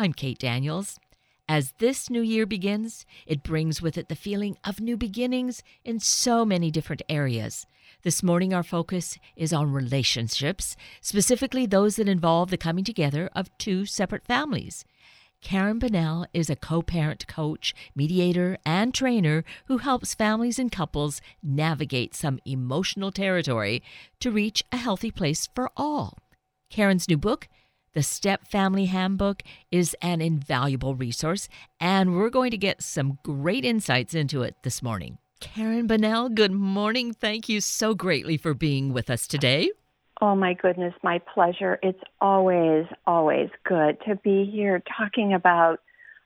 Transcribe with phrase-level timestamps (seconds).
[0.00, 0.96] I'm Kate Daniels.
[1.48, 5.98] As this new year begins, it brings with it the feeling of new beginnings in
[5.98, 7.66] so many different areas.
[8.04, 13.50] This morning, our focus is on relationships, specifically those that involve the coming together of
[13.58, 14.84] two separate families.
[15.40, 21.20] Karen Bonnell is a co parent coach, mediator, and trainer who helps families and couples
[21.42, 23.82] navigate some emotional territory
[24.20, 26.18] to reach a healthy place for all.
[26.70, 27.48] Karen's new book,
[27.98, 29.42] The Step Family Handbook,
[29.72, 31.48] is an invaluable resource,
[31.80, 35.18] and we're going to get some great insights into it this morning.
[35.40, 37.12] Karen Bonnell, good morning.
[37.12, 39.72] Thank you so greatly for being with us today.
[40.20, 41.80] Oh my goodness, my pleasure.
[41.82, 45.80] It's always, always good to be here talking about,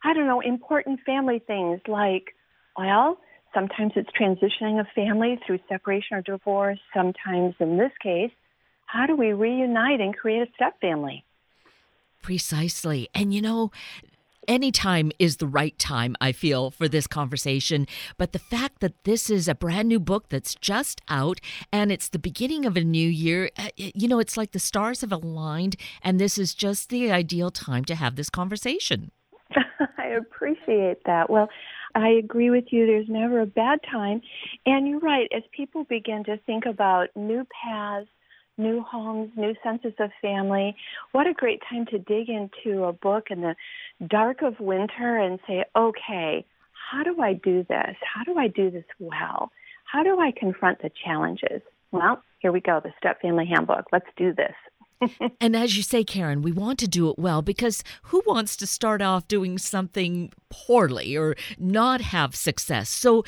[0.04, 2.34] I don't know, important family things like,
[2.76, 3.16] well,
[3.54, 6.80] sometimes it's transitioning a family through separation or divorce.
[6.94, 8.32] Sometimes, in this case,
[8.84, 11.24] how do we reunite and create a step family?
[12.22, 13.08] Precisely.
[13.14, 13.70] And you know,
[14.48, 17.86] any time is the right time, I feel, for this conversation.
[18.16, 21.40] But the fact that this is a brand new book that's just out
[21.72, 25.02] and it's the beginning of a new year, uh, you know, it's like the stars
[25.02, 29.10] have aligned, and this is just the ideal time to have this conversation.
[29.98, 31.30] I appreciate that.
[31.30, 31.48] Well,
[31.94, 32.86] I agree with you.
[32.86, 34.22] There's never a bad time.
[34.64, 35.28] And you're right.
[35.36, 38.08] As people begin to think about new paths,
[38.58, 40.76] new homes, new senses of family.
[41.12, 43.54] What a great time to dig into a book in the
[44.06, 46.44] dark of winter and say, okay,
[46.90, 47.96] how do I do this?
[48.02, 49.50] How do I do this well?
[49.84, 51.62] How do I confront the challenges?
[51.90, 53.86] Well, here we go, the Step Family Handbook.
[53.92, 55.10] Let's do this.
[55.40, 58.66] and as you say, Karen, we want to do it well because who wants to
[58.66, 62.88] start off doing something poorly or not have success?
[62.88, 63.24] So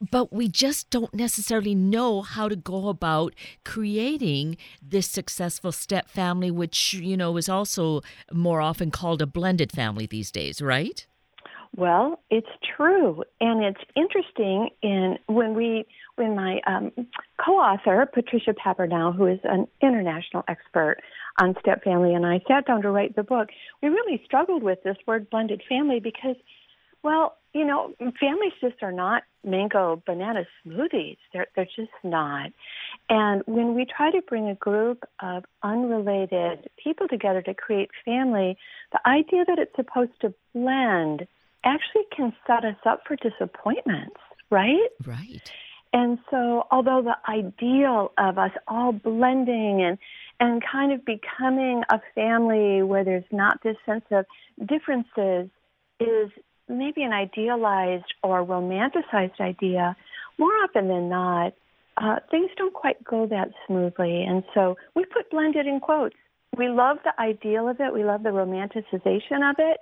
[0.00, 6.50] but we just don't necessarily know how to go about creating this successful step family
[6.50, 8.00] which you know is also
[8.32, 11.06] more often called a blended family these days right?
[11.76, 13.24] Well it's true.
[13.40, 16.92] And it's interesting in when we when my um,
[17.44, 20.98] co-author patricia Papernow who is an international expert
[21.40, 23.48] on step family and i sat down to write the book
[23.80, 26.34] we really struggled with this word blended family because
[27.02, 31.16] well, you know, families just are not mango banana smoothies.
[31.32, 32.52] They're they're just not.
[33.08, 38.56] And when we try to bring a group of unrelated people together to create family,
[38.92, 41.26] the idea that it's supposed to blend
[41.64, 44.20] actually can set us up for disappointments,
[44.50, 44.88] right?
[45.04, 45.50] Right.
[45.92, 49.98] And so, although the ideal of us all blending and
[50.40, 54.24] and kind of becoming a family where there's not this sense of
[54.66, 55.50] differences
[55.98, 56.30] is
[56.68, 59.96] maybe an idealized or romanticized idea,
[60.38, 61.54] more often than not,
[61.96, 64.22] uh, things don't quite go that smoothly.
[64.22, 66.16] And so we put blended in quotes.
[66.56, 69.78] We love the ideal of it, we love the romanticization of it,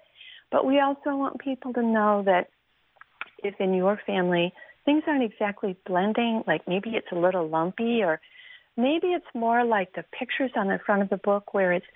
[0.51, 2.49] but we also want people to know that
[3.43, 4.53] if in your family
[4.85, 8.21] things aren't exactly blending, like maybe it's a little lumpy or
[8.77, 11.87] maybe it's more like the pictures on the front of the book where it's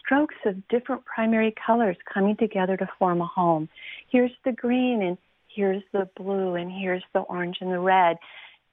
[0.00, 3.68] strokes of different primary colors coming together to form a home.
[4.08, 5.18] Here's the green and
[5.48, 8.18] here's the blue and here's the orange and the red.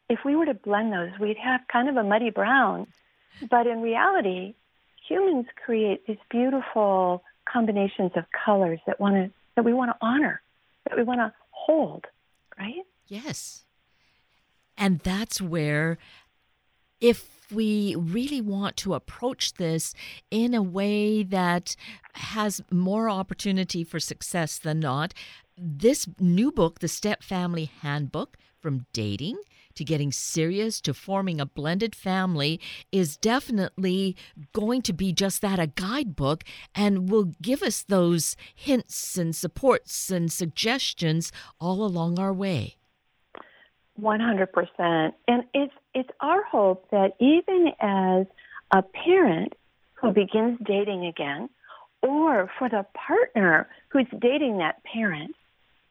[0.10, 2.88] If we were to blend those, we'd have kind of a muddy brown.
[3.50, 4.56] But in reality,
[5.08, 10.42] humans create these beautiful combinations of colors that want to that we want to honor,
[10.88, 12.06] that we want to hold,
[12.60, 12.86] right?
[13.08, 13.64] Yes.
[14.78, 15.98] And that's where
[17.02, 19.94] if we really want to approach this
[20.32, 21.76] in a way that
[22.14, 25.14] has more opportunity for success than not,
[25.58, 29.40] this new book, The Step Family Handbook, from dating
[29.76, 32.60] to getting serious to forming a blended family
[32.92, 34.16] is definitely
[34.52, 36.44] going to be just that a guidebook
[36.76, 41.32] and will give us those hints and supports and suggestions
[41.62, 42.76] all along our way.
[44.02, 45.14] 100%.
[45.28, 48.28] And it's, it's our hope that even as
[48.72, 49.54] a parent
[49.96, 51.50] who begins dating again,
[52.04, 55.36] or for the partner who's dating that parent,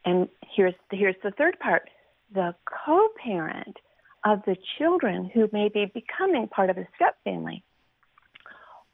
[0.04, 1.90] and here's the, here's the third part,
[2.32, 2.54] the
[2.86, 3.78] co-parent
[4.24, 7.64] of the children who may be becoming part of a step family.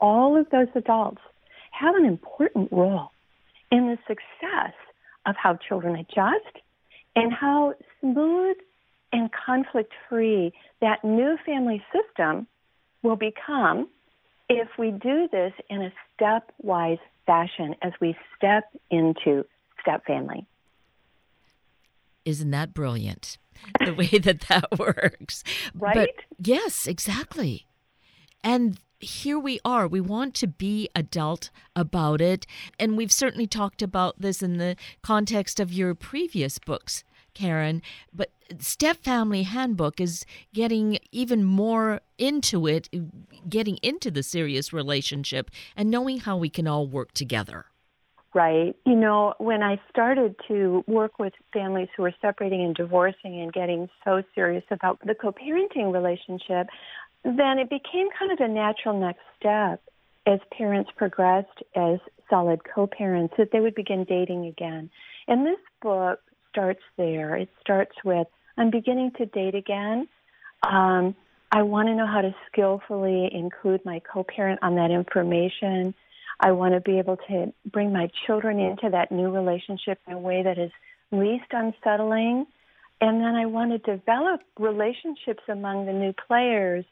[0.01, 1.21] All of those adults
[1.73, 3.11] have an important role
[3.71, 4.73] in the success
[5.27, 6.57] of how children adjust
[7.15, 8.57] and how smooth
[9.13, 12.47] and conflict free that new family system
[13.03, 13.89] will become
[14.49, 19.45] if we do this in a stepwise fashion as we step into
[19.81, 20.47] step family.
[22.25, 23.39] Isn't that brilliant?
[23.85, 25.43] The way that that works.
[25.75, 25.95] Right?
[25.95, 27.67] But yes, exactly.
[28.45, 29.89] And here we are.
[29.89, 32.47] We want to be adult about it.
[32.79, 37.03] And we've certainly talked about this in the context of your previous books,
[37.35, 37.83] Karen.
[38.13, 42.89] But Step Family Handbook is getting even more into it,
[43.49, 47.67] getting into the serious relationship and knowing how we can all work together.
[48.35, 48.75] Right.
[48.87, 53.53] You know, when I started to work with families who were separating and divorcing and
[53.53, 56.69] getting so serious about the co parenting relationship,
[57.25, 59.83] then it became kind of a natural next step
[60.27, 61.99] as parents progressed as
[62.31, 64.89] solid co parents that they would begin dating again.
[65.29, 67.37] And this book starts there.
[67.37, 70.09] It starts with I'm beginning to date again.
[70.63, 71.15] Um,
[71.51, 75.95] I want to know how to skillfully include my co parent on that information.
[76.41, 80.19] I want to be able to bring my children into that new relationship in a
[80.19, 80.71] way that is
[81.11, 82.47] least unsettling.
[83.01, 86.85] And then I want to develop relationships among the new players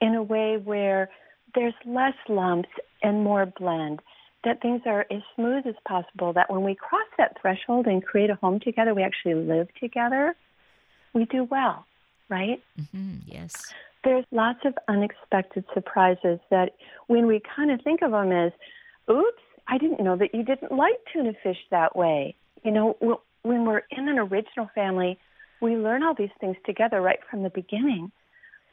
[0.00, 1.10] in a way where
[1.54, 2.68] there's less lumps
[3.02, 4.00] and more blend,
[4.44, 8.30] that things are as smooth as possible, that when we cross that threshold and create
[8.30, 10.34] a home together, we actually live together,
[11.16, 11.86] we do well,
[12.28, 12.62] right?
[12.78, 13.72] Mm-hmm, yes.
[14.04, 16.74] There's lots of unexpected surprises that
[17.08, 18.52] when we kind of think of them as,
[19.10, 22.36] oops, I didn't know that you didn't like tuna fish that way.
[22.62, 25.18] You know, when we're in an original family,
[25.60, 28.12] we learn all these things together right from the beginning.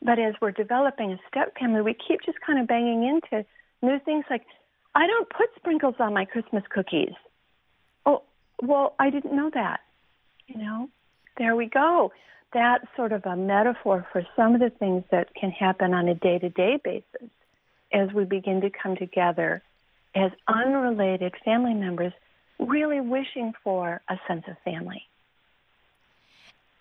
[0.04, 3.46] But as we're developing a step family, we keep just kind of banging into
[3.82, 4.46] new things like,
[4.94, 7.14] I don't put sprinkles on my Christmas cookies.
[8.06, 8.22] Oh,
[8.62, 9.80] well, I didn't know that.
[10.48, 10.90] You know,
[11.38, 12.12] there we go.
[12.54, 16.16] That's sort of a metaphor for some of the things that can happen on a
[16.16, 17.30] day to day basis
[17.92, 19.62] as we begin to come together
[20.16, 22.14] as unrelated family members,
[22.60, 25.04] really wishing for a sense of family.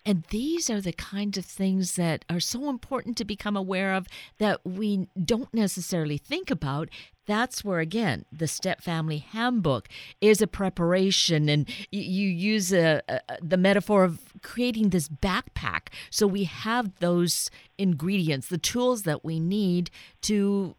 [0.05, 4.07] And these are the kinds of things that are so important to become aware of
[4.37, 6.89] that we don't necessarily think about.
[7.25, 9.87] That's where, again, the Step Family Handbook
[10.19, 15.87] is a preparation, and you use a, a, the metaphor of creating this backpack.
[16.09, 19.89] So we have those ingredients, the tools that we need
[20.23, 20.75] to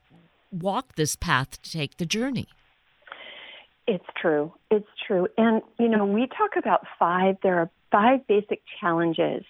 [0.52, 2.46] walk this path to take the journey.
[3.86, 4.52] It's true.
[4.70, 5.28] It's true.
[5.38, 9.44] And, you know, we talk about five, there are five basic challenges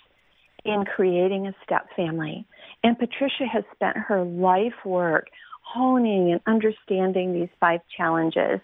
[0.66, 2.46] in creating a step family.
[2.82, 5.28] And Patricia has spent her life work
[5.62, 8.60] honing and understanding these five challenges.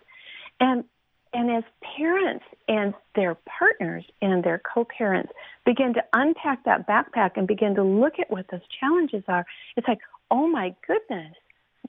[0.61, 0.85] And
[1.33, 1.63] and as
[1.97, 5.31] parents and their partners and their co-parents
[5.65, 9.47] begin to unpack that backpack and begin to look at what those challenges are,
[9.77, 10.01] it's like,
[10.33, 11.33] oh my goodness,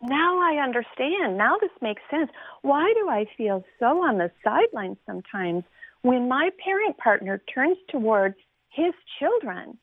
[0.04, 1.38] now I understand.
[1.40, 2.30] Now this makes sense.
[2.62, 5.64] Why do I feel so on the sidelines sometimes
[6.02, 8.36] when my parent partner turns toward
[8.70, 9.78] his children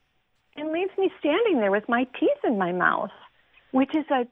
[0.56, 3.10] and leaves me standing there with my teeth in my mouth,
[3.70, 4.26] which is a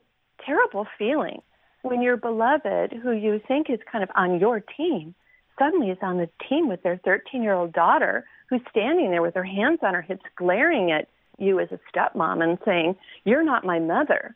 [0.45, 1.41] terrible feeling
[1.83, 5.15] when your beloved, who you think is kind of on your team,
[5.57, 9.35] suddenly is on the team with their 13 year old daughter who's standing there with
[9.35, 11.07] her hands on her hips, glaring at
[11.37, 14.35] you as a stepmom and saying, You're not my mother.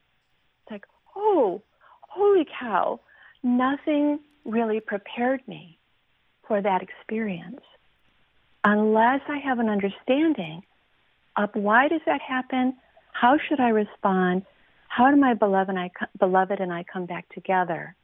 [0.64, 1.62] It's like, oh,
[2.02, 3.00] holy cow,
[3.44, 5.78] nothing really prepared me
[6.52, 7.62] for that experience
[8.66, 10.64] unless I have an understanding
[11.38, 12.76] of why does that happen,
[13.14, 14.44] how should I respond,
[14.90, 17.96] how do my beloved and I, beloved and I come back together.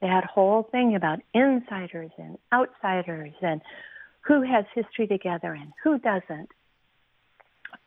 [0.00, 3.60] That whole thing about insiders and outsiders and
[4.22, 6.48] who has history together and who doesn't.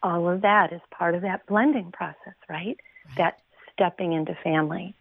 [0.04, 2.78] All of that is part of that blending process, right?
[2.78, 2.78] right.
[3.18, 3.40] That
[3.74, 4.94] stepping into family.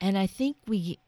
[0.00, 1.00] And I think we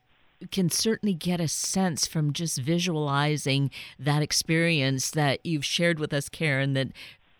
[0.50, 6.28] can certainly get a sense from just visualizing that experience that you've shared with us,
[6.28, 6.88] Karen, that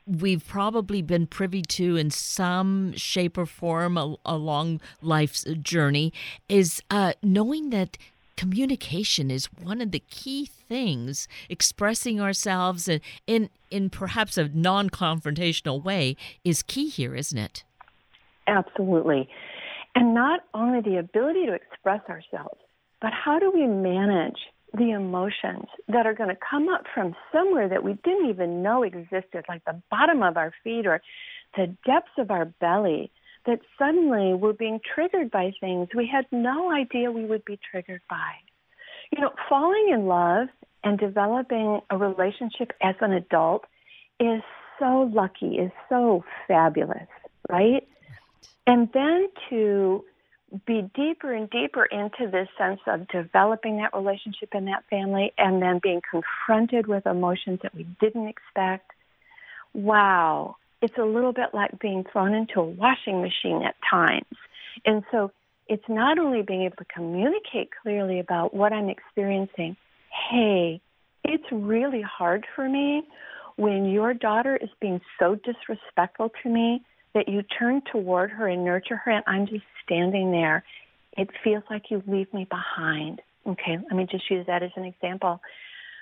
[0.07, 6.13] we've probably been privy to in some shape or form along life's journey
[6.49, 7.97] is uh, knowing that
[8.37, 15.83] communication is one of the key things expressing ourselves in in, in perhaps a non-confrontational
[15.83, 17.63] way is key here isn't it?
[18.47, 19.29] Absolutely.
[19.95, 22.59] And not only the ability to express ourselves
[23.03, 24.39] but how do we manage
[24.73, 28.85] the emotions that are going to come up from somewhere that we didn't even know
[28.85, 31.03] existed, like the bottom of our feet or
[31.57, 33.11] the depths of our belly,
[33.45, 38.01] that suddenly we're being triggered by things we had no idea we would be triggered
[38.09, 38.31] by.
[39.11, 40.49] You know, falling in love
[40.85, 43.65] and developing a relationship as an adult
[44.19, 44.43] is
[44.79, 47.09] so lucky, is so fabulous,
[47.51, 47.87] right?
[48.67, 50.05] And then to
[50.67, 55.63] be deeper and deeper into this sense of developing that relationship in that family and
[55.63, 58.91] then being confronted with emotions that we didn't expect.
[59.75, 60.57] Wow.
[60.83, 64.37] It's a little bit like being thrown into a washing machine at times.
[64.85, 65.31] And so
[65.69, 69.77] it's not only being able to communicate clearly about what I'm experiencing.
[70.31, 70.81] Hey,
[71.25, 73.05] it's really hard for me
[73.57, 76.83] when your daughter is being so disrespectful to me
[77.15, 80.65] that you turn toward her and nurture her, and I'm just standing there.
[81.17, 83.21] It feels like you leave me behind.
[83.47, 85.41] Okay, let me just use that as an example.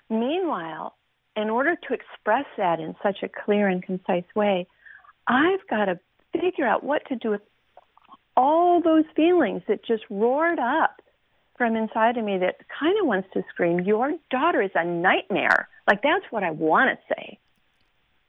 [0.08, 0.94] Meanwhile,
[1.37, 4.66] in order to express that in such a clear and concise way,
[5.26, 5.99] I've got to
[6.32, 7.40] figure out what to do with
[8.37, 11.02] all those feelings that just roared up
[11.56, 15.68] from inside of me that kind of wants to scream, Your daughter is a nightmare.
[15.87, 17.38] Like, that's what I want to say.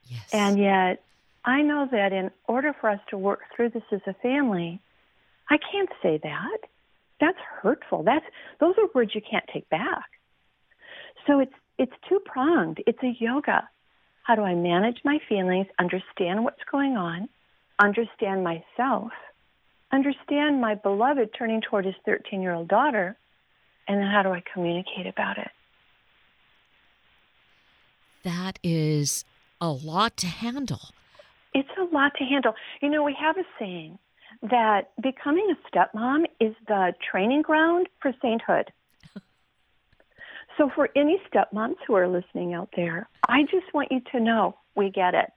[0.03, 0.29] Yes.
[0.33, 1.01] And yet,
[1.45, 4.81] I know that in order for us to work through this as a family,
[5.51, 6.59] I can't say that.
[7.19, 8.03] That's hurtful.
[8.03, 8.25] That's
[8.61, 10.09] those are words you can't take back.
[11.27, 12.81] So it's it's two pronged.
[12.87, 13.67] It's a yoga.
[14.23, 17.27] How do I manage my feelings, understand what's going on,
[17.79, 19.11] understand myself,
[19.91, 23.17] understand my beloved turning toward his 13 year old daughter,
[23.89, 25.51] and then how do I communicate about it?
[28.23, 29.25] That is
[29.59, 30.91] a lot to handle.
[31.53, 32.53] It's a lot to handle.
[32.81, 33.99] You know, we have a saying
[34.43, 38.71] that becoming a stepmom is the training ground for sainthood.
[40.57, 44.55] so, for any stepmoms who are listening out there, I just want you to know
[44.75, 45.31] we get it.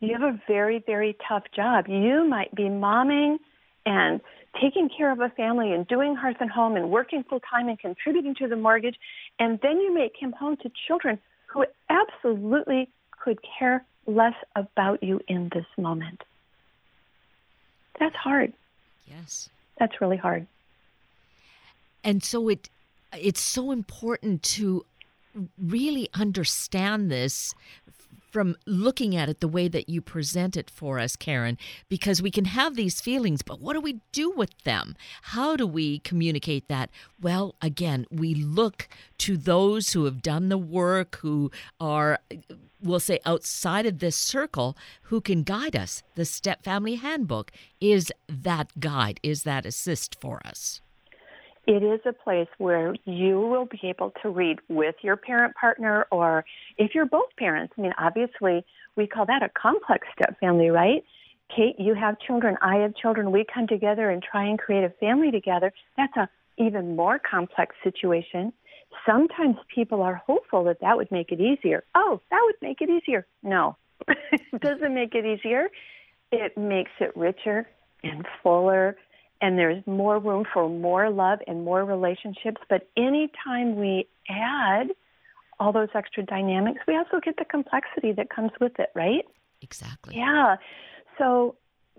[0.00, 1.86] You have a very, very tough job.
[1.88, 3.38] You might be momming
[3.84, 4.20] and
[4.60, 7.78] taking care of a family and doing hearth and home and working full time and
[7.78, 8.96] contributing to the mortgage,
[9.38, 15.20] and then you may come home to children who absolutely could care less about you
[15.28, 16.22] in this moment.
[17.98, 18.52] That's hard.
[19.06, 19.48] Yes.
[19.78, 20.46] That's really hard.
[22.04, 22.68] And so it
[23.16, 24.84] it's so important to
[25.58, 27.54] really understand this
[28.30, 31.58] from looking at it the way that you present it for us, Karen,
[31.88, 34.94] because we can have these feelings, but what do we do with them?
[35.22, 36.90] How do we communicate that?
[37.20, 42.20] Well, again, we look to those who have done the work, who are,
[42.80, 46.02] we'll say, outside of this circle, who can guide us.
[46.14, 50.80] The Step Family Handbook is that guide, is that assist for us
[51.68, 56.06] it is a place where you will be able to read with your parent partner
[56.10, 56.46] or
[56.78, 57.74] if you're both parents.
[57.76, 58.64] I mean, obviously,
[58.96, 61.04] we call that a complex step family, right?
[61.54, 63.30] Kate, you have children, I have children.
[63.32, 65.72] We come together and try and create a family together.
[65.98, 68.52] That's a even more complex situation.
[69.06, 71.84] Sometimes people are hopeful that that would make it easier.
[71.94, 73.26] Oh, that would make it easier.
[73.42, 73.76] No,
[74.08, 75.68] it doesn't make it easier.
[76.32, 77.68] It makes it richer
[78.02, 78.96] and fuller
[79.40, 82.60] and there's more room for more love and more relationships.
[82.68, 84.88] But anytime we add
[85.60, 89.24] all those extra dynamics, we also get the complexity that comes with it, right?
[89.60, 90.16] Exactly.
[90.16, 90.56] Yeah.
[91.18, 91.56] So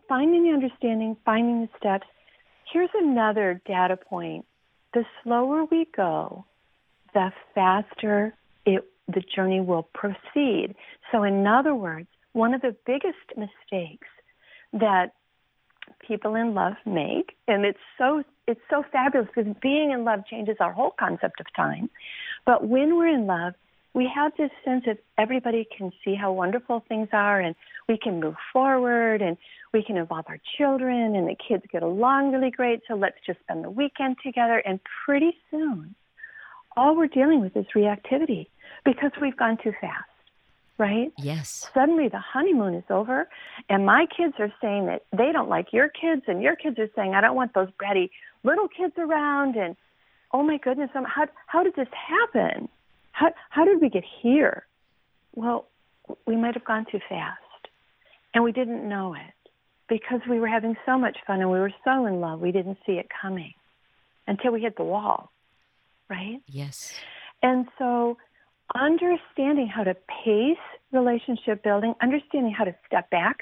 [0.09, 2.07] finding the understanding, finding the steps.
[2.73, 4.45] Here's another data point.
[4.93, 6.45] The slower we go,
[7.13, 8.33] the faster
[8.65, 10.75] it, the journey will proceed.
[11.11, 14.07] So, in other words, one of the biggest mistakes
[14.73, 15.13] that
[16.05, 20.57] people in love make, and it's so it's so fabulous because being in love changes
[20.59, 21.89] our whole concept of time.
[22.45, 23.53] But when we're in love,
[23.93, 27.55] we have this sense of everybody can see how wonderful things are, and
[27.87, 29.37] we can move forward, and
[29.73, 32.81] we can involve our children, and the kids get along really great.
[32.87, 35.95] So let's just spend the weekend together, and pretty soon,
[36.75, 38.47] all we're dealing with is reactivity
[38.85, 40.09] because we've gone too fast
[40.79, 41.11] right?
[41.17, 41.69] Yes.
[41.73, 43.27] Suddenly the honeymoon is over,
[43.69, 46.89] and my kids are saying that they don't like your kids, and your kids are
[46.95, 48.09] saying, I don't want those bratty
[48.43, 49.75] little kids around, and
[50.31, 52.69] oh my goodness, um, how, how did this happen?
[53.11, 54.65] How, how did we get here?
[55.35, 55.67] Well,
[56.25, 57.67] we might have gone too fast,
[58.33, 59.33] and we didn't know it
[59.89, 62.77] because we were having so much fun and we were so in love, we didn't
[62.85, 63.53] see it coming
[64.27, 65.31] until we hit the wall,
[66.09, 66.39] right?
[66.47, 66.93] Yes.
[67.41, 68.17] And so
[68.75, 70.57] understanding how to pace
[70.91, 73.37] relationship building, understanding how to step back.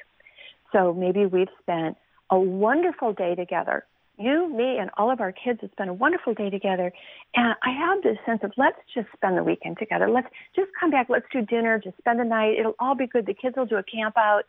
[0.71, 1.97] So maybe we've spent
[2.29, 3.85] a wonderful day together.
[4.19, 6.91] You, me, and all of our kids have spent a wonderful day together.
[7.35, 10.09] And I have this sense of let's just spend the weekend together.
[10.09, 11.07] Let's just come back.
[11.07, 11.79] Let's do dinner.
[11.81, 12.57] Just spend the night.
[12.59, 13.27] It'll all be good.
[13.27, 14.43] The kids will do a camp out.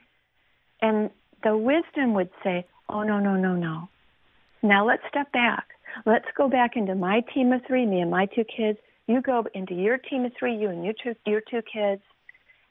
[0.80, 1.10] And
[1.44, 3.88] the wisdom would say, oh, no, no, no, no.
[4.62, 5.66] Now let's step back.
[6.06, 8.78] Let's go back into my team of three, me and my two kids.
[9.08, 12.02] You go into your team of three, you and your two, your two kids,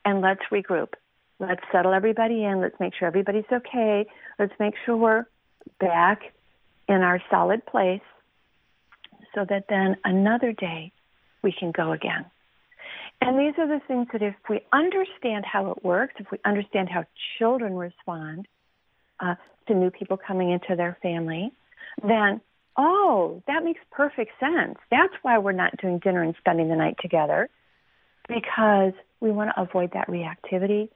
[0.06, 0.94] and let's regroup.
[1.40, 2.62] Let's settle everybody in.
[2.62, 4.06] Let's make sure everybody's okay.
[4.40, 5.26] Let's make sure we're
[5.80, 6.22] back
[6.88, 8.02] in our solid place
[9.36, 10.92] so that then another day
[11.44, 12.26] we can go again.
[13.22, 16.88] And these are the things that if we understand how it works, if we understand
[16.90, 17.04] how
[17.40, 18.48] children respond
[19.20, 19.36] uh,
[19.68, 21.52] to new people coming into their family,
[22.04, 22.42] then,
[22.78, 24.78] oh, that makes perfect sense.
[24.92, 27.50] That's why we're not doing dinner and spending the night together
[28.28, 30.90] because we want to avoid that reactivity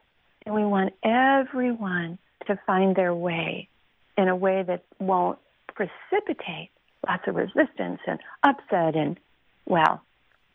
[0.46, 3.68] and we want everyone to find their way
[4.16, 5.38] in a way that won't
[5.74, 6.70] precipitate
[7.08, 9.18] lots of resistance and upset and,
[9.66, 10.02] well,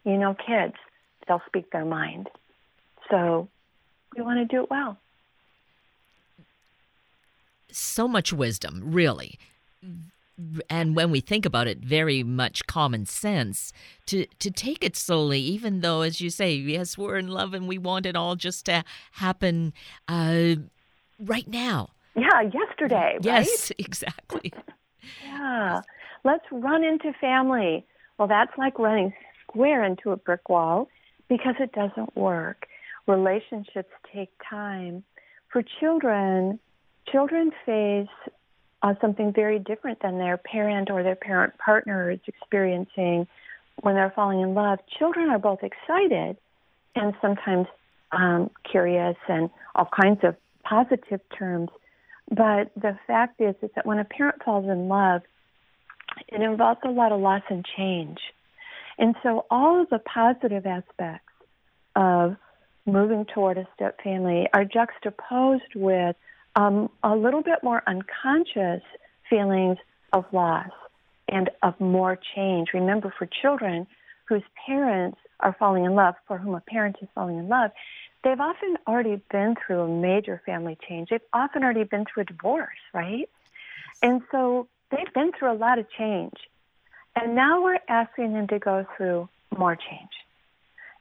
[0.06, 0.76] you know, kids,
[1.28, 2.30] they'll speak their mind.
[3.10, 3.48] So
[4.16, 4.98] we want to do it well.
[7.72, 9.38] So much wisdom, really.
[10.70, 13.74] And when we think about it, very much common sense
[14.06, 17.68] to, to take it slowly, even though, as you say, yes, we're in love and
[17.68, 19.74] we want it all just to happen
[20.08, 20.56] uh,
[21.20, 21.90] right now.
[22.16, 23.18] Yeah, yesterday.
[23.22, 23.80] Yes, right?
[23.86, 24.54] exactly.
[25.24, 25.82] yeah.
[26.24, 27.86] Let's run into family.
[28.18, 29.14] Well, that's like running
[29.44, 30.88] square into a brick wall
[31.30, 32.68] because it doesn't work.
[33.08, 35.04] Relationships take time.
[35.52, 36.60] For children,
[37.10, 38.08] children face
[38.88, 43.28] uh, something very different than their parent or their parent partner is experiencing
[43.82, 44.80] when they're falling in love.
[44.98, 46.38] Children are both excited
[46.96, 47.68] and sometimes
[48.12, 51.70] um, curious and all kinds of positive terms.
[52.30, 55.22] But the fact is, is that when a parent falls in love,
[56.28, 58.20] it involves a lot of loss and change.
[58.98, 61.34] And so all of the positive aspects
[61.96, 62.38] of
[62.86, 66.16] moving toward a step family are juxtaposed with
[66.58, 68.82] um, a little bit more unconscious
[69.30, 69.78] feelings
[70.12, 70.72] of loss
[71.30, 72.70] and of more change.
[72.74, 73.86] Remember, for children
[74.26, 77.70] whose parents are falling in love, for whom a parent is falling in love,
[78.24, 81.10] they've often already been through a major family change.
[81.10, 83.30] They've often already been through a divorce, right?
[84.02, 86.34] And so they've been through a lot of change.
[87.16, 90.10] And now we're asking them to go through more change.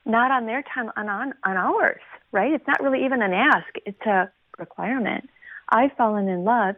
[0.04, 2.52] Not on their time, on, on, on ours, right?
[2.52, 5.30] It's not really even an ask, it's a requirement.
[5.68, 6.76] I've fallen in love.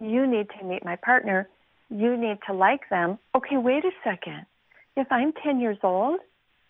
[0.00, 1.48] You need to meet my partner.
[1.90, 3.18] You need to like them.
[3.34, 4.46] Okay, wait a second.
[4.96, 6.20] If I'm 10 years old,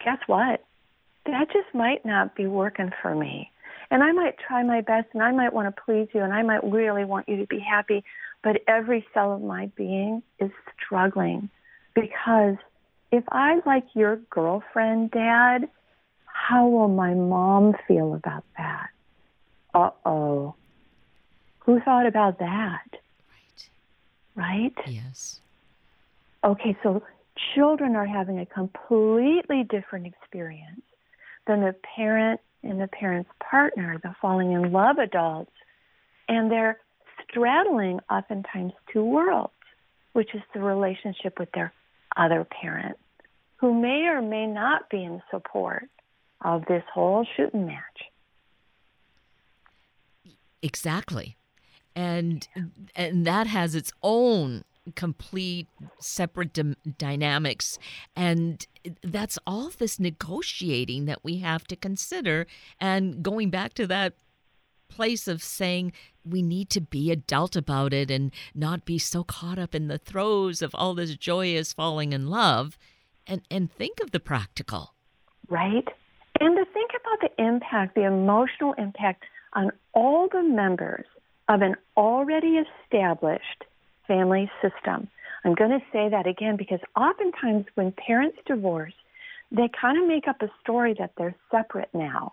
[0.04, 0.64] guess what?
[1.26, 3.50] That just might not be working for me.
[3.90, 6.42] And I might try my best and I might want to please you and I
[6.42, 8.04] might really want you to be happy,
[8.42, 10.50] but every cell of my being is
[10.84, 11.48] struggling
[11.94, 12.56] because
[13.10, 15.68] if I like your girlfriend, Dad,
[16.26, 18.88] how will my mom feel about that?
[19.74, 20.54] Uh oh.
[21.68, 22.86] Who thought about that?
[24.34, 24.72] Right.
[24.74, 24.74] Right?
[24.86, 25.38] Yes.
[26.42, 27.02] Okay, so
[27.54, 30.80] children are having a completely different experience
[31.46, 35.52] than the parent and the parent's partner, the falling in love adults.
[36.26, 36.78] And they're
[37.28, 39.52] straddling oftentimes two worlds,
[40.14, 41.74] which is the relationship with their
[42.16, 42.96] other parent,
[43.56, 45.84] who may or may not be in support
[46.40, 48.04] of this whole shooting match.
[50.62, 51.36] Exactly.
[51.98, 52.46] And
[52.94, 54.62] and that has its own
[54.94, 55.66] complete
[55.98, 57.76] separate d- dynamics.
[58.14, 58.64] And
[59.02, 62.46] that's all this negotiating that we have to consider.
[62.80, 64.14] And going back to that
[64.88, 65.92] place of saying
[66.24, 69.98] we need to be adult about it and not be so caught up in the
[69.98, 72.78] throes of all this joyous falling in love.
[73.26, 74.94] And and think of the practical.
[75.48, 75.88] Right?
[76.38, 81.04] And to think about the impact the emotional impact on all the members
[81.48, 83.64] of an already established
[84.06, 85.08] family system
[85.44, 88.94] i'm going to say that again because oftentimes when parents divorce
[89.50, 92.32] they kind of make up a story that they're separate now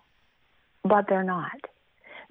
[0.84, 1.60] but they're not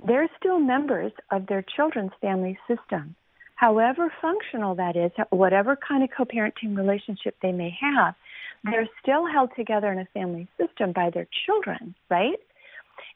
[0.03, 3.15] they're still members of their children's family system.
[3.55, 8.15] However functional that is, whatever kind of co parenting relationship they may have,
[8.63, 12.39] they're still held together in a family system by their children, right?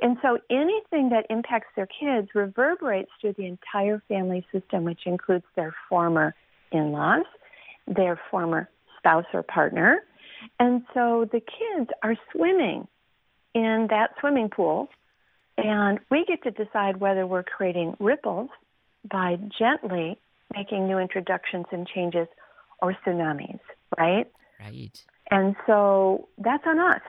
[0.01, 5.45] And so anything that impacts their kids reverberates through the entire family system, which includes
[5.55, 6.35] their former
[6.71, 7.25] in laws,
[7.87, 10.03] their former spouse or partner.
[10.59, 12.87] And so the kids are swimming
[13.53, 14.89] in that swimming pool
[15.57, 18.49] and we get to decide whether we're creating ripples
[19.09, 20.17] by gently
[20.55, 22.27] making new introductions and changes
[22.81, 23.59] or tsunamis,
[23.97, 24.31] right?
[24.59, 25.03] Right.
[25.31, 27.01] And so that's on us.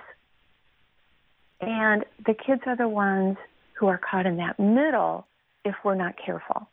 [1.61, 3.37] And the kids are the ones
[3.79, 5.27] who are caught in that middle
[5.65, 6.69] if we're not careful.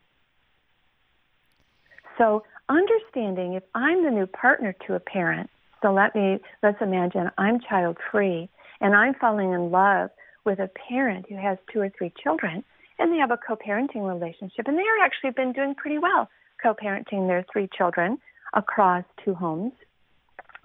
[2.16, 5.50] So understanding if I'm the new partner to a parent,
[5.82, 8.48] so let me let's imagine I'm child free
[8.80, 10.10] and I'm falling in love
[10.44, 12.64] with a parent who has two or three children
[12.98, 16.28] and they have a co-parenting relationship and they're actually been doing pretty well
[16.62, 18.18] co-parenting their three children
[18.54, 19.72] across two homes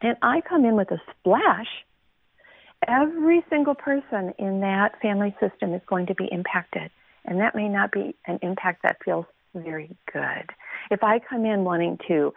[0.02, 1.68] and i come in with a splash
[2.88, 6.90] every single person in that family system is going to be impacted
[7.26, 10.50] and that may not be an impact that feels very good
[10.92, 12.34] if i come in wanting to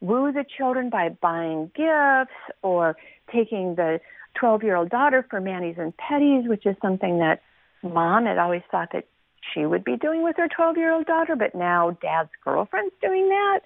[0.00, 2.96] woo the children by buying gifts or
[3.32, 4.00] taking the
[4.34, 7.42] 12 year old daughter for manis and petties, which is something that
[7.82, 9.06] mom had always thought that
[9.52, 13.28] she would be doing with her 12 year old daughter, but now dad's girlfriend's doing
[13.28, 13.60] that.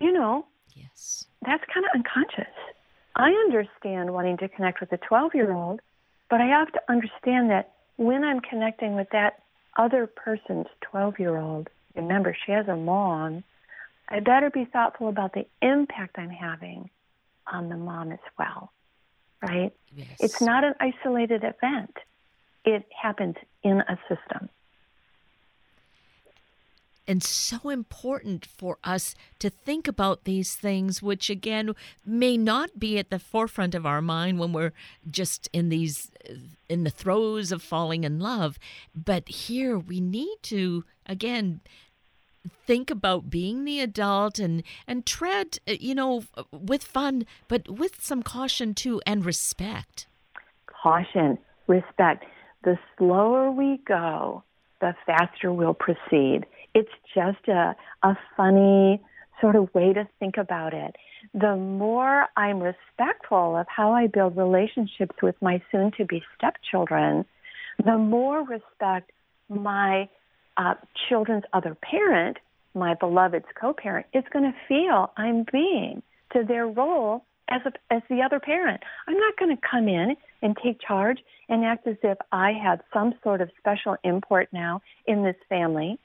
[0.00, 1.26] You know, yes.
[1.44, 2.54] that's kind of unconscious.
[3.14, 5.80] I understand wanting to connect with a 12 year old,
[6.28, 9.42] but I have to understand that when I'm connecting with that
[9.76, 13.44] other person's 12 year old, remember she has a mom,
[14.08, 16.90] I better be thoughtful about the impact I'm having
[17.46, 18.72] on the mom as well,
[19.42, 19.72] right?
[19.94, 20.08] Yes.
[20.18, 21.96] It's not an isolated event,
[22.64, 24.48] it happens in a system
[27.06, 31.72] and so important for us to think about these things, which again
[32.04, 34.72] may not be at the forefront of our mind when we're
[35.10, 36.34] just in these uh,
[36.68, 38.58] in the throes of falling in love.
[38.94, 41.60] But here we need to again
[42.66, 48.02] think about being the adult and and tread uh, you know with fun but with
[48.02, 50.06] some caution too and respect.
[50.66, 52.24] Caution respect.
[52.62, 54.44] The slower we go
[54.80, 59.00] the faster we'll proceed it's just a, a funny
[59.40, 60.96] sort of way to think about it.
[61.34, 67.24] The more I'm respectful of how I build relationships with my soon to be stepchildren,
[67.84, 69.10] the more respect
[69.48, 70.08] my
[70.56, 70.74] uh,
[71.08, 72.38] children's other parent,
[72.74, 76.02] my beloved's co parent, is going to feel I'm being
[76.32, 78.80] to their role as, a, as the other parent.
[79.08, 82.80] I'm not going to come in and take charge and act as if I had
[82.92, 85.98] some sort of special import now in this family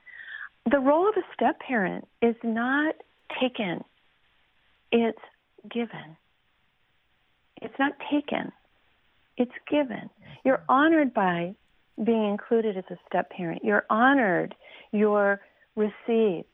[0.69, 2.95] the role of a step parent is not
[3.39, 3.83] taken,
[4.91, 5.19] it's
[5.71, 6.17] given.
[7.61, 8.51] It's not taken,
[9.37, 10.09] it's given.
[10.43, 11.55] You're honored by
[12.03, 13.63] being included as a step parent.
[13.63, 14.55] You're honored,
[14.91, 15.39] you're
[15.75, 16.47] received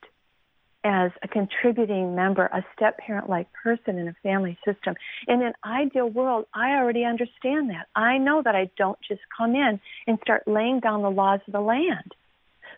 [0.83, 4.95] as a contributing member, a step parent like person in a family system.
[5.27, 7.87] In an ideal world, I already understand that.
[7.95, 11.53] I know that I don't just come in and start laying down the laws of
[11.53, 12.13] the land.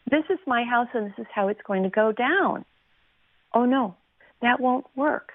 [0.09, 2.65] This is my house and this is how it's going to go down.
[3.53, 3.95] Oh no,
[4.41, 5.31] that won't work.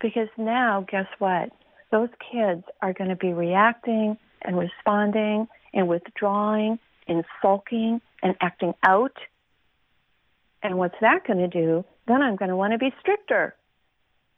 [0.00, 1.50] Because now, guess what?
[1.90, 8.74] Those kids are going to be reacting and responding and withdrawing and sulking and acting
[8.82, 9.16] out.
[10.62, 11.84] And what's that going to do?
[12.06, 13.54] Then I'm going to want to be stricter.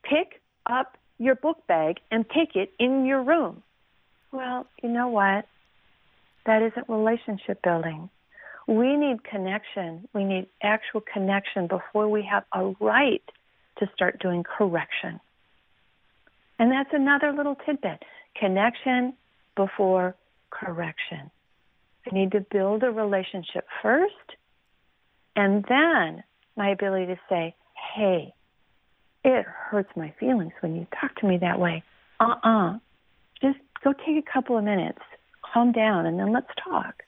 [0.02, 3.62] Pick up your book bag and take it in your room.
[4.32, 5.46] Well, you know what?
[6.44, 8.10] That isn't relationship building.
[8.66, 10.08] We need connection.
[10.12, 13.22] We need actual connection before we have a right
[13.78, 15.20] to start doing correction.
[16.58, 18.02] And that's another little tidbit
[18.34, 19.14] connection
[19.56, 20.16] before
[20.50, 21.30] correction.
[22.10, 24.14] I need to build a relationship first,
[25.34, 26.22] and then
[26.56, 27.54] my ability to say,
[27.94, 28.32] hey,
[29.24, 31.82] it hurts my feelings when you talk to me that way.
[32.20, 32.74] Uh uh-uh.
[32.74, 32.78] uh.
[33.42, 35.00] Just go take a couple of minutes,
[35.52, 37.02] calm down, and then let's talk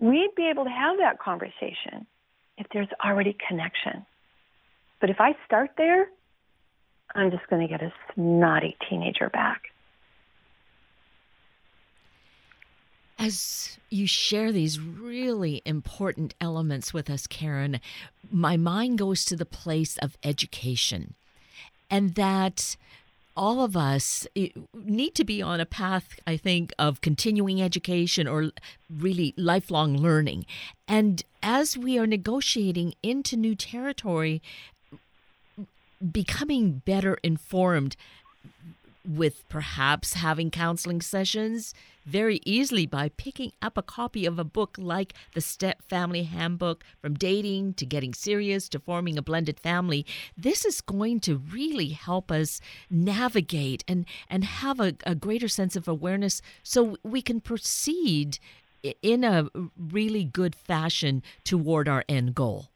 [0.00, 2.06] we'd be able to have that conversation
[2.56, 4.04] if there's already connection.
[5.00, 6.08] But if I start there,
[7.14, 9.62] I'm just going to get a snotty teenager back.
[13.18, 17.80] As you share these really important elements with us, Karen,
[18.30, 21.14] my mind goes to the place of education
[21.90, 22.76] and that
[23.38, 24.26] all of us
[24.74, 28.50] need to be on a path, I think, of continuing education or
[28.90, 30.44] really lifelong learning.
[30.88, 34.42] And as we are negotiating into new territory,
[36.12, 37.96] becoming better informed
[39.08, 41.72] with perhaps having counseling sessions
[42.04, 46.84] very easily by picking up a copy of a book like the Step Family Handbook
[47.00, 50.04] from dating to getting serious to forming a blended family.
[50.36, 55.76] This is going to really help us navigate and, and have a, a greater sense
[55.76, 58.38] of awareness so we can proceed
[59.02, 62.66] in a really good fashion toward our end goal.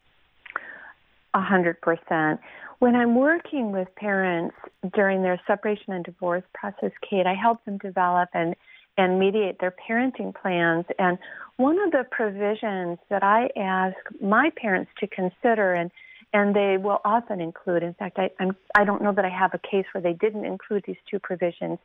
[1.35, 2.41] A hundred percent.
[2.83, 4.57] When I'm working with parents
[4.93, 8.57] during their separation and divorce process, Kate, I help them develop and,
[8.99, 10.87] and mediate their parenting plans.
[10.99, 11.17] And
[11.59, 15.93] one of the provisions that I ask my parents to consider, and,
[16.33, 19.55] and they will often include, in fact, I, I'm, I don't know that I have
[19.55, 21.79] a case where they didn't include these two provisions.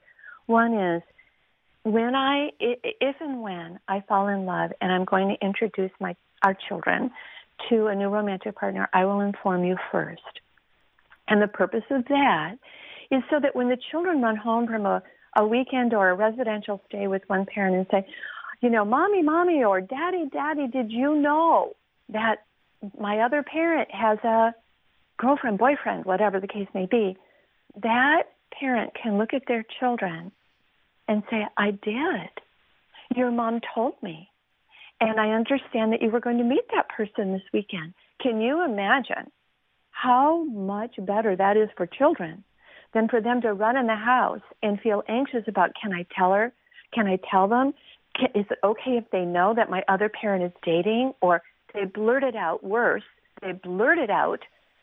[0.47, 1.03] One is
[1.83, 6.15] when I, if and when I fall in love and I'm going to introduce my,
[6.41, 7.11] our children
[7.69, 10.23] to a new romantic partner, I will inform you first.
[11.27, 12.55] And the purpose of that
[13.11, 15.01] is so that when the children run home from a,
[15.35, 18.07] a weekend or a residential stay with one parent and say,
[18.61, 21.73] you know, mommy, mommy, or daddy, daddy, did you know
[22.09, 22.37] that
[22.99, 24.53] my other parent has a
[25.17, 27.17] girlfriend, boyfriend, whatever the case may be,
[27.81, 28.23] that
[28.57, 30.31] parent can look at their children
[31.07, 32.29] and say, I did.
[33.15, 34.29] Your mom told me.
[34.99, 37.93] And I understand that you were going to meet that person this weekend.
[38.21, 39.31] Can you imagine
[40.01, 42.43] how much better that is for children
[42.93, 46.33] than for them to run in the house and feel anxious about can I tell
[46.33, 46.53] her?
[46.93, 47.73] Can I tell them?
[48.15, 51.13] Can, is it okay if they know that my other parent is dating?
[51.21, 51.41] Or
[51.73, 53.03] they blurt it out worse.
[53.41, 54.39] They blurt it out,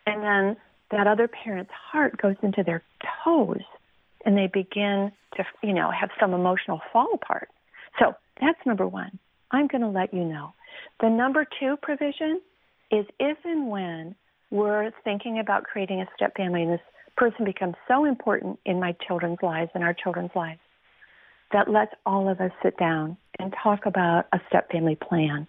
[0.07, 0.57] and then
[0.91, 2.83] that other parent's heart goes into their
[3.25, 3.63] toes
[4.25, 7.49] and they begin to, you know, have some emotional fall apart.
[7.99, 9.19] So that's number one.
[9.51, 10.53] I'm going to let you know.
[11.01, 12.41] The number two provision
[12.91, 14.15] is if and when
[14.55, 16.81] we're thinking about creating a step family and this
[17.17, 20.61] person becomes so important in my children's lives and our children's lives
[21.53, 25.49] that let's all of us sit down and talk about a step family plan.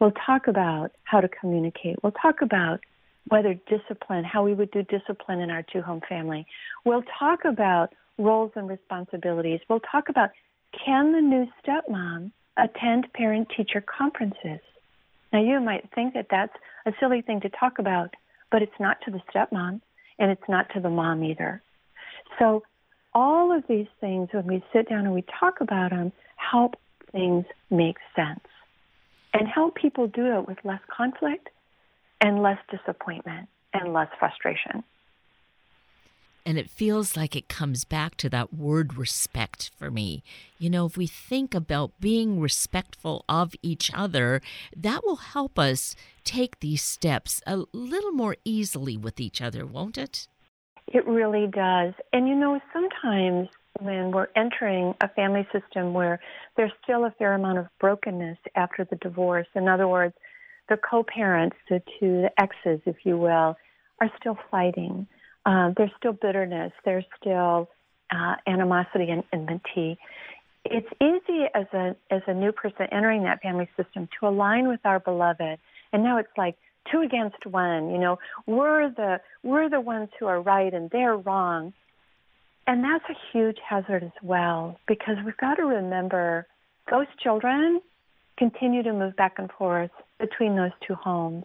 [0.00, 1.96] We'll talk about how to communicate.
[2.02, 2.80] We'll talk about
[3.28, 6.46] whether discipline, how we would do discipline in our two home family.
[6.86, 9.60] We'll talk about roles and responsibilities.
[9.68, 10.30] We'll talk about
[10.84, 14.60] can the new stepmom attend parent teacher conferences?
[15.32, 16.54] Now, you might think that that's
[16.86, 18.14] a silly thing to talk about,
[18.50, 19.80] but it's not to the stepmom
[20.18, 21.62] and it's not to the mom either.
[22.38, 22.62] So,
[23.14, 26.76] all of these things, when we sit down and we talk about them, help
[27.12, 28.44] things make sense
[29.32, 31.48] and help people do it with less conflict
[32.20, 34.84] and less disappointment and less frustration.
[36.46, 40.22] And it feels like it comes back to that word respect for me.
[40.58, 44.40] You know, if we think about being respectful of each other,
[44.76, 49.98] that will help us take these steps a little more easily with each other, won't
[49.98, 50.28] it?
[50.86, 51.94] It really does.
[52.12, 53.48] And you know, sometimes
[53.80, 56.20] when we're entering a family system where
[56.56, 60.14] there's still a fair amount of brokenness after the divorce, in other words,
[60.68, 63.56] the co-parents, the two the exes, if you will,
[64.00, 65.08] are still fighting.
[65.46, 66.72] Uh, there's still bitterness.
[66.84, 67.70] There's still
[68.10, 69.96] uh, animosity and enmity.
[70.64, 74.80] It's easy as a as a new person entering that family system to align with
[74.84, 75.58] our beloved,
[75.92, 76.56] and now it's like
[76.90, 77.90] two against one.
[77.90, 81.72] You know, we're the we're the ones who are right and they're wrong,
[82.66, 86.48] and that's a huge hazard as well because we've got to remember
[86.90, 87.80] those children
[88.36, 91.44] continue to move back and forth between those two homes.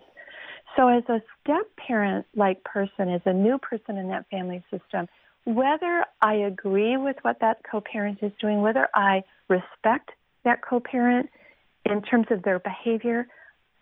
[0.76, 5.08] So, as a step parent like person, as a new person in that family system,
[5.46, 10.12] whether I agree with what that co parent is doing, whether I respect
[10.44, 11.30] that co parent
[11.86, 13.28] in terms of their behavior,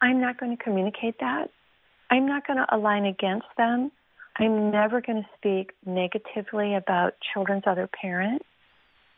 [0.02, 1.50] I'm not going to communicate that.
[2.10, 3.92] I'm not going to align against them.
[4.38, 8.42] I'm never going to speak negatively about children's other parent.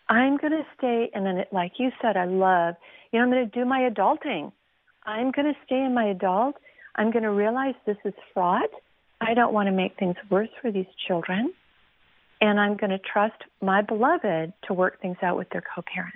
[0.09, 2.75] I'm going to stay, and then, like you said, I love,
[3.11, 4.51] you know, I'm going to do my adulting.
[5.05, 6.55] I'm going to stay in my adult.
[6.95, 8.69] I'm going to realize this is fraught.
[9.19, 11.53] I don't want to make things worse for these children.
[12.41, 16.15] And I'm going to trust my beloved to work things out with their co parent.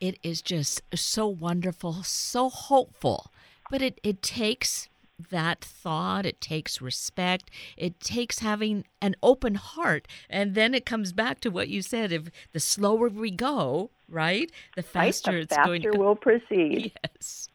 [0.00, 3.30] It is just so wonderful, so hopeful.
[3.70, 4.88] But it, it takes
[5.30, 10.08] that thought, it takes respect, it takes having an open heart.
[10.28, 14.50] And then it comes back to what you said if the slower we go, right,
[14.76, 15.98] the faster right, the it's faster going to go.
[15.98, 16.92] we'll proceed.
[17.14, 17.48] Yes.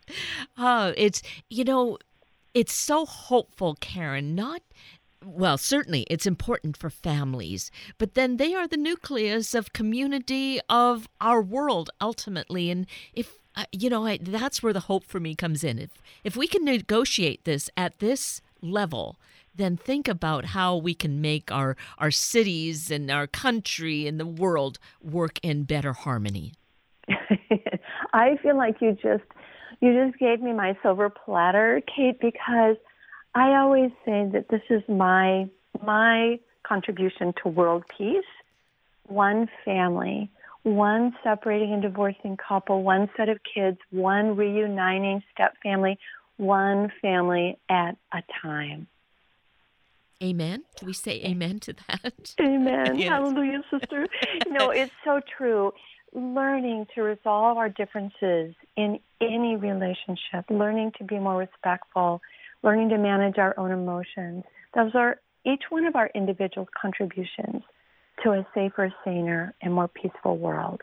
[0.57, 1.97] Oh, it's, you know,
[2.53, 4.61] it's so hopeful, Karen, not
[5.25, 11.09] well, certainly it's important for families, but then they are the nucleus of community of
[11.19, 12.71] our world ultimately.
[12.71, 13.37] And if
[13.71, 15.79] you know, I, that's where the hope for me comes in.
[15.79, 15.91] If
[16.23, 19.17] if we can negotiate this at this level,
[19.55, 24.25] then think about how we can make our our cities and our country and the
[24.25, 26.53] world work in better harmony.
[28.13, 29.23] I feel like you just
[29.81, 32.75] you just gave me my silver platter, Kate, because
[33.35, 35.49] I always say that this is my
[35.83, 38.23] my contribution to world peace.
[39.07, 40.29] One family
[40.63, 45.97] one separating and divorcing couple, one set of kids, one reuniting step family,
[46.37, 48.87] one family at a time.
[50.21, 50.63] Amen.
[50.77, 52.35] Do we say amen to that?
[52.41, 52.99] Amen.
[52.99, 53.09] yes.
[53.09, 54.05] Hallelujah, sister.
[54.49, 55.71] no, it's so true.
[56.13, 62.21] Learning to resolve our differences in any relationship, learning to be more respectful,
[62.63, 64.43] learning to manage our own emotions.
[64.75, 67.63] Those are each one of our individual contributions
[68.23, 70.81] to a safer, saner, and more peaceful world.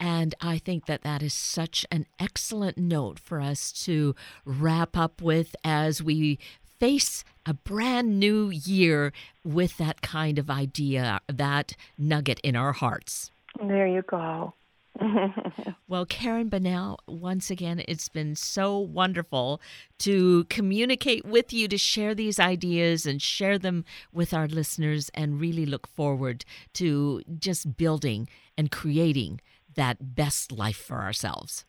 [0.00, 5.20] And I think that that is such an excellent note for us to wrap up
[5.20, 6.38] with as we
[6.78, 9.12] face a brand new year
[9.44, 13.30] with that kind of idea, that nugget in our hearts.
[13.60, 14.54] There you go.
[15.88, 19.60] well, Karen Bonnell, once again, it's been so wonderful
[19.98, 25.40] to communicate with you, to share these ideas and share them with our listeners, and
[25.40, 29.40] really look forward to just building and creating
[29.74, 31.64] that best life for ourselves.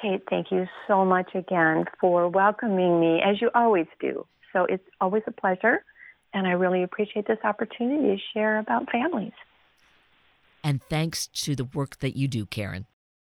[0.00, 4.26] Kate, thank you so much again for welcoming me, as you always do.
[4.52, 5.84] So it's always a pleasure,
[6.32, 9.32] and I really appreciate this opportunity to share about families
[10.62, 12.86] and thanks to the work that you do, Karen.